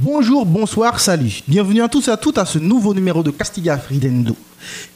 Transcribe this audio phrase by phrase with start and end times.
[0.00, 1.42] Bonjour, bonsoir, salut.
[1.48, 4.36] Bienvenue à tous et à toutes à ce nouveau numéro de Castilla Fridendo.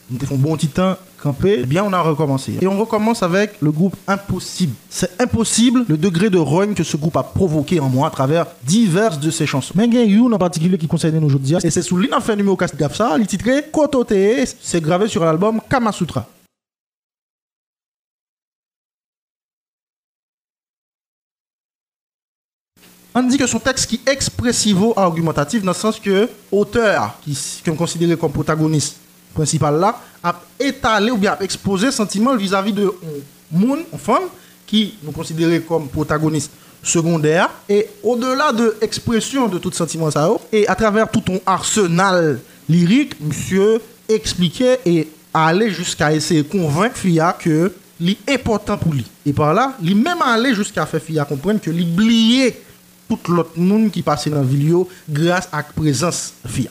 [0.08, 1.56] Nous avons bon petit temps campé.
[1.58, 2.58] Eh bien, on a recommencé.
[2.60, 4.74] Et on recommence avec le groupe Impossible.
[4.88, 8.46] C'est impossible le degré de rogne que ce groupe a provoqué en moi à travers
[8.62, 9.74] diverses de ses chansons.
[9.76, 11.56] Mais il y a une en particulier qui concerne nous aujourd'hui.
[11.64, 14.14] Et c'est sous l'inaffaire numéro Castilla ça, il titré Kotote.
[14.60, 16.28] C'est gravé sur l'album Kamasutra.
[23.14, 27.36] On dit que son texte qui est expressivo argumentatif dans le sens que auteur qui
[27.64, 28.96] qu'on considéré comme protagoniste
[29.34, 32.90] principal là a étalé ou bien a exposé sentiment vis-à-vis de
[33.50, 34.24] monde, femme
[34.66, 37.50] qui nous considérait comme protagoniste secondaire.
[37.68, 43.20] Et au-delà de l'expression de tout sentiment ça et à travers tout ton arsenal lyrique
[43.20, 49.04] monsieur expliquait et allait jusqu'à essayer de convaincre Fia que l'important pour lui.
[49.26, 52.56] Et par là il même allé jusqu'à faire Fia comprendre que l'oublier
[53.08, 56.70] tout lot moun ki pase nan vil yo grase ak prezans fia.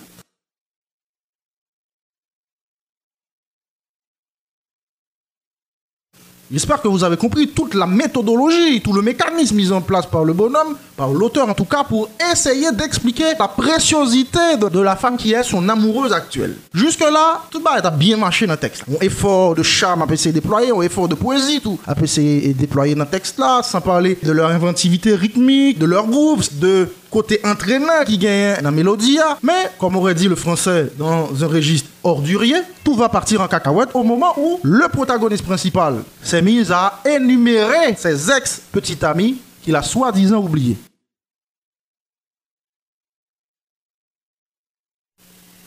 [6.51, 10.25] J'espère que vous avez compris toute la méthodologie, tout le mécanisme mis en place par
[10.25, 15.15] le bonhomme, par l'auteur en tout cas, pour essayer d'expliquer la préciosité de, la femme
[15.15, 16.57] qui est son amoureuse actuelle.
[16.73, 18.83] Jusque-là, tout va être bien marché dans le texte.
[18.89, 22.53] Un effort de charme a pu essayer déployer, effort de poésie, tout a pu essayer
[22.53, 27.39] dans le texte là, sans parler de leur inventivité rythmique, de leur groupe, de côté
[27.43, 29.19] entraîneur qui gagne la mélodie.
[29.43, 33.89] Mais, comme aurait dit le français dans un registre ordurier, tout va partir en cacahuète
[33.93, 39.83] au moment où le protagoniste principal s'est mis à énumérer ses ex-petits amis qu'il a
[39.83, 40.77] soi-disant oubliés.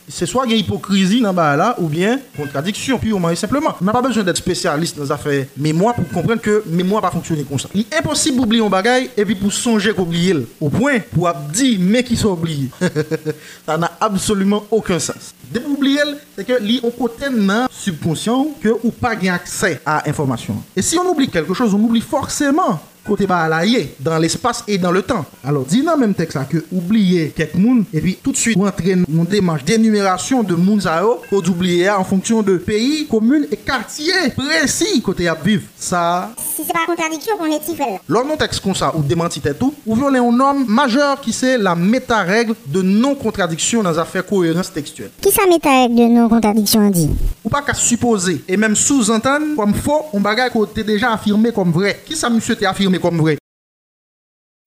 [0.07, 3.75] C'est soit une hypocrisie dans là ou bien contradiction purement et simplement.
[3.81, 7.11] On n'a pas besoin d'être spécialiste dans les affaires mémoire pour comprendre que mémoire pas
[7.11, 7.69] fonctionner comme ça.
[7.73, 11.79] Il est impossible d'oublier un bagage et puis pour songer qu'oublier au point pour dire
[11.81, 12.69] mais qui sont oubliés.
[13.65, 15.33] ça n'a absolument aucun sens.
[15.51, 16.01] De oublier,
[16.35, 17.25] c'est que li on côté
[17.69, 20.61] subconscient que ou pas accès à information.
[20.75, 24.91] Et si on oublie quelque chose, on oublie forcément côté balayer dans l'espace et dans
[24.91, 25.25] le temps.
[25.43, 28.95] Alors, dis dans même texte que oublier quelques monde et puis tout de suite entrer
[28.95, 30.81] dans une démarche d'énumération de monde
[31.29, 35.63] qu'on oublier en fonction de pays, communes et quartiers précis côté à vivre.
[35.77, 36.31] Ça.
[36.37, 37.99] Si c'est pas contradiction, on est fait.
[38.07, 41.57] Lors d'un texte comme ça, ou démentit tout, ou violer un norme majeur qui c'est
[41.57, 45.11] la méta-règle de non-contradiction dans affaires cohérence textuelle.
[45.21, 47.09] Qui ça méta-règle de non-contradiction dit?
[47.43, 51.71] Ou pas qu'à supposer et même sous-entendre comme faux un bagage qu'on déjà affirmé comme
[51.71, 52.01] vrai.
[52.05, 53.37] Qui ça monsieur t'a affirmé comme vrai.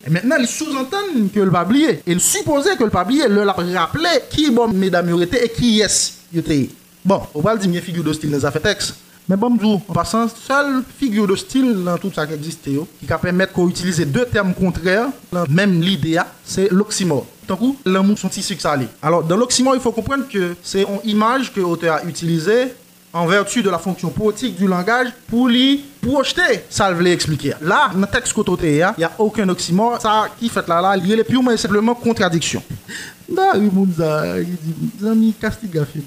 [0.06, 4.50] Et maintenant, il sous-entend que le pablier, il supposait que le pablier le rappelait qui
[4.50, 6.19] bon mesdames était et qui est
[7.05, 8.94] Bon, on va le dire figure de style dans les texte.
[9.28, 13.53] Mais bon, en passant, seule figure de style dans tout ça qui existe, qui permettre
[13.53, 15.09] qu'on utilise deux termes contraires
[15.50, 17.27] même l'idée, c'est l'oxymore.
[17.47, 18.88] Donc, l'amour sont tissus salés.
[19.03, 22.72] Alors, dans l'oxymore, il faut comprendre que c'est une image que l'auteur a utilisée
[23.12, 26.64] en vertu de la fonction poétique du langage pour lui projeter.
[26.69, 27.54] Ça veut expliquer.
[27.60, 30.00] Là dans le texte côté il n'y a aucun oxymore.
[30.00, 32.62] Ça qui fait là là il est purement et simplement contradiction.
[33.34, 36.00] Là il dit ami castiga fait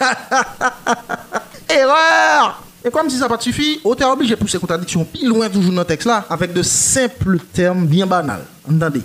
[1.68, 2.62] erreur!
[2.84, 5.82] Et comme si ça pas suffi, auteur obligé de pousser contradiction plus loin toujours dans
[5.82, 8.44] le texte là, avec de simples termes bien banals.
[8.68, 9.02] Entendez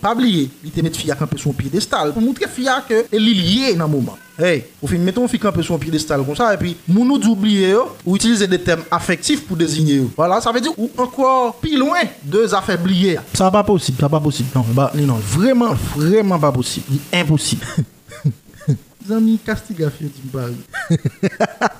[0.00, 3.28] Pas oublier, il te met fille à camper son piédestal pour montrer fille que elle
[3.28, 4.16] est liée dans le moment.
[4.38, 7.74] Hey, au fin mettons fille camper son piédestal comme ça et puis nous nous oublier
[8.06, 10.02] ou utiliser des termes affectifs pour désigner.
[10.16, 13.18] Voilà, ça veut dire ou encore plus loin deux affaiblier.
[13.34, 14.48] Ça pas possible, ça pas possible.
[14.54, 17.66] Non, bah, non, vraiment vraiment pas possible, impossible.
[19.08, 20.50] Zami Castiga fait du Erreur